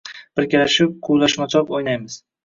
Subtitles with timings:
[0.37, 2.17] –Birgalashib quvlashmachoq o‘ynaymiz